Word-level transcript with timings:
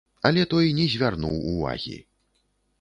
Але 0.29 0.45
той 0.53 0.71
не 0.77 0.87
звярнуў 0.95 1.37
увагі. 1.53 1.97